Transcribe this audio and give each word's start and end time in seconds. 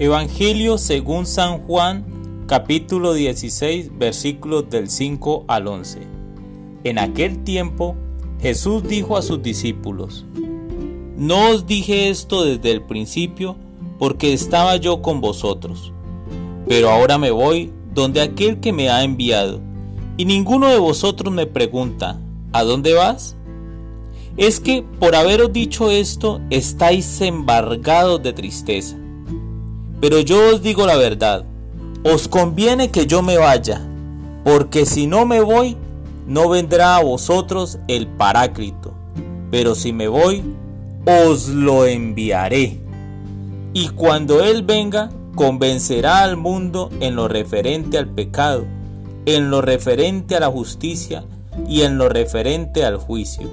Evangelio 0.00 0.78
según 0.78 1.26
San 1.26 1.58
Juan, 1.58 2.06
capítulo 2.46 3.12
16, 3.12 3.98
versículos 3.98 4.70
del 4.70 4.88
5 4.88 5.44
al 5.46 5.66
11. 5.66 5.98
En 6.84 6.98
aquel 6.98 7.44
tiempo, 7.44 7.96
Jesús 8.40 8.82
dijo 8.82 9.18
a 9.18 9.20
sus 9.20 9.42
discípulos, 9.42 10.24
No 11.18 11.50
os 11.50 11.66
dije 11.66 12.08
esto 12.08 12.46
desde 12.46 12.70
el 12.70 12.80
principio, 12.80 13.58
porque 13.98 14.32
estaba 14.32 14.76
yo 14.76 15.02
con 15.02 15.20
vosotros. 15.20 15.92
Pero 16.66 16.88
ahora 16.88 17.18
me 17.18 17.30
voy 17.30 17.70
donde 17.92 18.22
aquel 18.22 18.58
que 18.60 18.72
me 18.72 18.88
ha 18.88 19.04
enviado, 19.04 19.60
y 20.16 20.24
ninguno 20.24 20.68
de 20.68 20.78
vosotros 20.78 21.30
me 21.30 21.44
pregunta, 21.44 22.18
¿a 22.52 22.64
dónde 22.64 22.94
vas? 22.94 23.36
Es 24.38 24.60
que 24.60 24.82
por 24.98 25.14
haberos 25.14 25.52
dicho 25.52 25.90
esto 25.90 26.40
estáis 26.48 27.20
embargados 27.20 28.22
de 28.22 28.32
tristeza. 28.32 28.96
Pero 30.00 30.20
yo 30.20 30.54
os 30.54 30.62
digo 30.62 30.86
la 30.86 30.96
verdad, 30.96 31.44
os 32.04 32.28
conviene 32.28 32.90
que 32.90 33.06
yo 33.06 33.22
me 33.22 33.36
vaya, 33.36 33.86
porque 34.44 34.86
si 34.86 35.06
no 35.06 35.26
me 35.26 35.42
voy, 35.42 35.76
no 36.26 36.48
vendrá 36.48 36.96
a 36.96 37.02
vosotros 37.02 37.78
el 37.88 38.06
Paráclito, 38.06 38.94
pero 39.50 39.74
si 39.74 39.92
me 39.92 40.08
voy, 40.08 40.42
os 41.04 41.48
lo 41.48 41.86
enviaré. 41.86 42.78
Y 43.74 43.88
cuando 43.90 44.42
Él 44.42 44.62
venga, 44.62 45.10
convencerá 45.34 46.22
al 46.22 46.36
mundo 46.36 46.90
en 47.00 47.16
lo 47.16 47.28
referente 47.28 47.98
al 47.98 48.08
pecado, 48.08 48.64
en 49.26 49.50
lo 49.50 49.60
referente 49.60 50.36
a 50.36 50.40
la 50.40 50.48
justicia 50.48 51.24
y 51.68 51.82
en 51.82 51.98
lo 51.98 52.08
referente 52.08 52.84
al 52.84 52.96
juicio. 52.96 53.48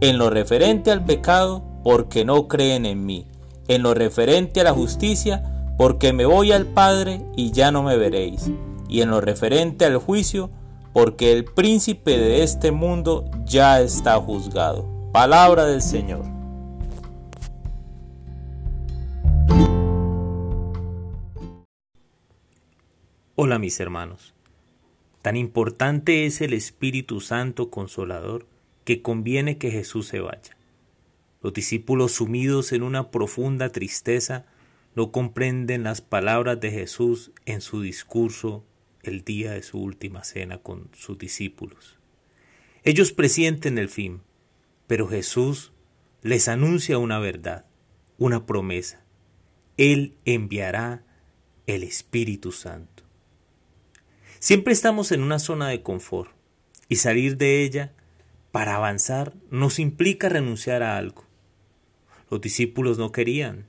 En 0.00 0.18
lo 0.18 0.30
referente 0.30 0.90
al 0.90 1.04
pecado, 1.04 1.62
porque 1.82 2.24
no 2.24 2.48
creen 2.48 2.86
en 2.86 3.06
mí. 3.06 3.26
En 3.68 3.82
lo 3.82 3.94
referente 3.94 4.60
a 4.60 4.64
la 4.64 4.72
justicia, 4.72 5.61
porque 5.76 6.12
me 6.12 6.26
voy 6.26 6.52
al 6.52 6.66
Padre 6.66 7.22
y 7.36 7.50
ya 7.52 7.72
no 7.72 7.82
me 7.82 7.96
veréis, 7.96 8.50
y 8.88 9.00
en 9.00 9.10
lo 9.10 9.20
referente 9.20 9.84
al 9.84 9.96
juicio, 9.96 10.50
porque 10.92 11.32
el 11.32 11.44
príncipe 11.44 12.18
de 12.18 12.42
este 12.42 12.70
mundo 12.70 13.30
ya 13.44 13.80
está 13.80 14.16
juzgado. 14.20 14.86
Palabra 15.12 15.66
del 15.66 15.82
Señor. 15.82 16.24
Hola 23.34 23.58
mis 23.58 23.80
hermanos. 23.80 24.34
Tan 25.22 25.36
importante 25.36 26.26
es 26.26 26.40
el 26.40 26.52
Espíritu 26.52 27.20
Santo 27.20 27.70
Consolador 27.70 28.46
que 28.84 29.02
conviene 29.02 29.56
que 29.56 29.70
Jesús 29.70 30.08
se 30.08 30.20
vaya. 30.20 30.56
Los 31.40 31.52
discípulos 31.52 32.12
sumidos 32.12 32.72
en 32.72 32.82
una 32.82 33.10
profunda 33.10 33.70
tristeza 33.70 34.44
no 34.94 35.12
comprenden 35.12 35.84
las 35.84 36.00
palabras 36.00 36.60
de 36.60 36.70
Jesús 36.70 37.32
en 37.46 37.60
su 37.60 37.80
discurso 37.80 38.64
el 39.02 39.24
día 39.24 39.52
de 39.52 39.62
su 39.62 39.78
última 39.78 40.24
cena 40.24 40.58
con 40.58 40.90
sus 40.94 41.18
discípulos. 41.18 41.98
Ellos 42.84 43.12
presienten 43.12 43.78
el 43.78 43.88
fin, 43.88 44.22
pero 44.86 45.08
Jesús 45.08 45.72
les 46.22 46.48
anuncia 46.48 46.98
una 46.98 47.18
verdad, 47.18 47.66
una 48.18 48.46
promesa. 48.46 49.04
Él 49.76 50.16
enviará 50.24 51.04
el 51.66 51.82
Espíritu 51.82 52.52
Santo. 52.52 53.02
Siempre 54.38 54.72
estamos 54.72 55.12
en 55.12 55.22
una 55.22 55.38
zona 55.38 55.68
de 55.68 55.82
confort 55.82 56.32
y 56.88 56.96
salir 56.96 57.36
de 57.36 57.62
ella 57.62 57.94
para 58.50 58.76
avanzar 58.76 59.32
nos 59.50 59.78
implica 59.78 60.28
renunciar 60.28 60.82
a 60.82 60.96
algo. 60.96 61.24
Los 62.30 62.40
discípulos 62.40 62.98
no 62.98 63.12
querían, 63.12 63.66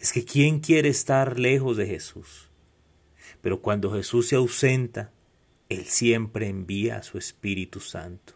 es 0.00 0.12
que 0.12 0.24
¿quién 0.24 0.60
quiere 0.60 0.88
estar 0.88 1.38
lejos 1.38 1.76
de 1.76 1.86
Jesús? 1.86 2.50
Pero 3.40 3.62
cuando 3.62 3.92
Jesús 3.92 4.28
se 4.28 4.36
ausenta, 4.36 5.12
Él 5.68 5.86
siempre 5.86 6.48
envía 6.48 6.96
a 6.96 7.02
su 7.02 7.18
Espíritu 7.18 7.80
Santo. 7.80 8.34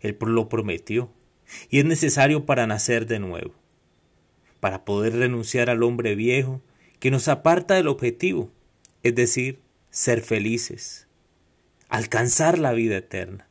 Él 0.00 0.16
lo 0.20 0.48
prometió 0.48 1.12
y 1.68 1.80
es 1.80 1.84
necesario 1.84 2.46
para 2.46 2.66
nacer 2.66 3.06
de 3.06 3.18
nuevo, 3.18 3.54
para 4.60 4.84
poder 4.84 5.16
renunciar 5.16 5.68
al 5.70 5.82
hombre 5.82 6.14
viejo 6.14 6.62
que 6.98 7.10
nos 7.10 7.28
aparta 7.28 7.74
del 7.74 7.88
objetivo, 7.88 8.50
es 9.02 9.14
decir, 9.14 9.60
ser 9.90 10.22
felices, 10.22 11.08
alcanzar 11.88 12.58
la 12.58 12.72
vida 12.72 12.96
eterna. 12.96 13.48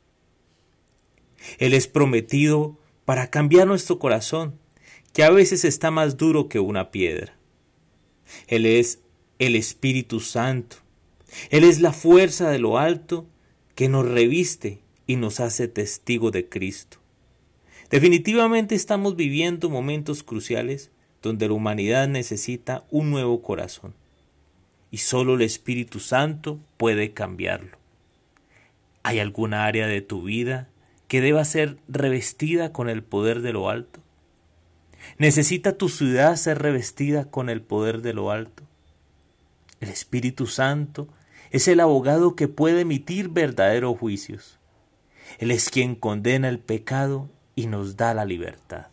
Él 1.58 1.74
es 1.74 1.88
prometido 1.88 2.80
para 3.06 3.30
cambiar 3.30 3.68
nuestro 3.68 4.00
corazón 4.00 4.61
que 5.14 5.24
a 5.24 5.30
veces 5.30 5.66
está 5.66 5.92
más 5.92 6.18
duro 6.18 6.48
que 6.48 6.60
una 6.60 6.92
piedra. 6.92 7.36
Él 8.48 8.66
es 8.66 9.00
el 9.40 9.56
Espíritu 9.56 10.20
Santo. 10.20 10.78
Él 11.50 11.64
es 11.64 11.80
la 11.80 11.94
fuerza 11.94 12.50
de 12.50 12.60
lo 12.60 12.78
alto 12.78 13.26
que 13.76 13.90
nos 13.90 14.08
reviste 14.08 14.80
y 15.08 15.16
nos 15.16 15.40
hace 15.40 15.68
testigo 15.68 16.32
de 16.32 16.48
Cristo. 16.48 16.98
Definitivamente 17.90 18.76
estamos 18.76 19.16
viviendo 19.16 19.70
momentos 19.70 20.24
cruciales 20.24 20.92
donde 21.22 21.48
la 21.48 21.54
humanidad 21.54 22.08
necesita 22.08 22.86
un 22.90 23.12
nuevo 23.12 23.42
corazón 23.42 23.94
y 24.92 24.98
solo 24.98 25.36
el 25.36 25.42
Espíritu 25.42 26.00
Santo 26.00 26.60
puede 26.78 27.14
cambiarlo. 27.14 27.78
¿Hay 29.04 29.20
alguna 29.20 29.66
área 29.66 29.88
de 29.88 30.02
tu 30.02 30.22
vida 30.22 30.70
que 31.08 31.22
deba 31.22 31.44
ser 31.46 31.78
revestida 31.88 32.72
con 32.72 32.90
el 32.90 33.02
poder 33.02 33.42
de 33.42 33.54
lo 33.54 33.70
alto? 33.70 34.01
Necesita 35.18 35.78
tu 35.78 35.90
ciudad 35.90 36.36
ser 36.36 36.60
revestida 36.62 37.26
con 37.26 37.50
el 37.50 37.62
poder 37.62 38.02
de 38.02 38.14
lo 38.14 38.32
alto. 38.32 38.64
El 39.80 39.90
Espíritu 39.90 40.48
Santo 40.48 41.08
es 41.52 41.68
el 41.68 41.80
abogado 41.80 42.36
que 42.36 42.48
puede 42.48 42.82
emitir 42.82 43.30
verdaderos 43.30 43.98
juicios. 43.98 44.60
Él 45.40 45.52
es 45.52 45.70
quien 45.70 45.96
condena 45.96 46.50
el 46.50 46.60
pecado 46.60 47.30
y 47.56 47.68
nos 47.68 47.98
da 47.98 48.14
la 48.14 48.26
libertad. 48.26 48.88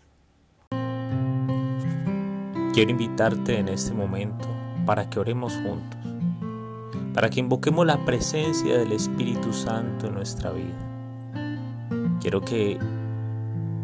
Quiero 2.72 2.90
invitarte 2.90 3.58
en 3.58 3.68
este 3.68 3.92
momento 3.92 4.48
para 4.86 5.10
que 5.10 5.18
oremos 5.18 5.52
juntos, 5.54 5.98
para 7.12 7.28
que 7.28 7.40
invoquemos 7.40 7.84
la 7.84 8.04
presencia 8.04 8.78
del 8.78 8.92
Espíritu 8.92 9.52
Santo 9.52 10.06
en 10.06 10.14
nuestra 10.14 10.52
vida. 10.52 10.78
Quiero 12.20 12.40
que 12.40 12.78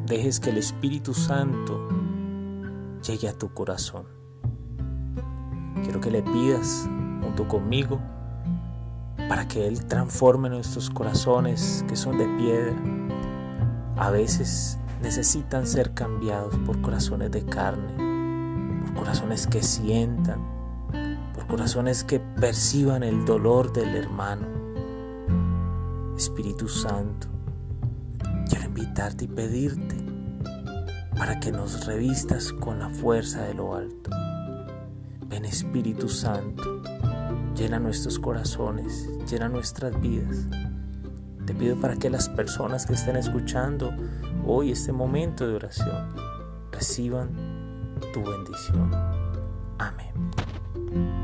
dejes 0.06 0.40
que 0.40 0.50
el 0.50 0.58
Espíritu 0.58 1.14
Santo 1.14 1.88
llegue 3.06 3.28
a 3.28 3.38
tu 3.38 3.52
corazón. 3.52 4.06
Quiero 5.82 6.00
que 6.00 6.10
le 6.10 6.22
pidas 6.22 6.88
junto 7.22 7.46
conmigo 7.46 8.00
para 9.28 9.46
que 9.46 9.66
Él 9.66 9.84
transforme 9.86 10.48
nuestros 10.48 10.90
corazones 10.90 11.84
que 11.88 11.96
son 11.96 12.18
de 12.18 12.26
piedra. 12.38 12.76
A 13.96 14.10
veces 14.10 14.78
necesitan 15.02 15.66
ser 15.66 15.92
cambiados 15.92 16.56
por 16.66 16.80
corazones 16.80 17.30
de 17.30 17.44
carne, 17.44 18.82
por 18.84 18.94
corazones 18.94 19.46
que 19.46 19.62
sientan, 19.62 20.40
por 21.34 21.46
corazones 21.46 22.04
que 22.04 22.20
perciban 22.20 23.02
el 23.02 23.24
dolor 23.24 23.72
del 23.72 23.94
hermano. 23.94 24.46
Espíritu 26.16 26.68
Santo, 26.68 27.26
quiero 28.48 28.64
invitarte 28.64 29.24
y 29.24 29.28
pedirte 29.28 30.03
para 31.16 31.38
que 31.40 31.52
nos 31.52 31.86
revistas 31.86 32.52
con 32.52 32.78
la 32.78 32.88
fuerza 32.88 33.42
de 33.42 33.54
lo 33.54 33.74
alto. 33.74 34.10
Ven 35.28 35.44
Espíritu 35.44 36.08
Santo, 36.08 36.82
llena 37.54 37.78
nuestros 37.78 38.18
corazones, 38.18 39.08
llena 39.30 39.48
nuestras 39.48 40.00
vidas. 40.00 40.46
Te 41.46 41.54
pido 41.54 41.76
para 41.76 41.96
que 41.96 42.10
las 42.10 42.28
personas 42.28 42.86
que 42.86 42.94
estén 42.94 43.16
escuchando 43.16 43.94
hoy 44.46 44.72
este 44.72 44.92
momento 44.92 45.46
de 45.46 45.54
oración 45.54 46.08
reciban 46.72 47.30
tu 48.12 48.22
bendición. 48.22 48.90
Amén. 49.78 51.23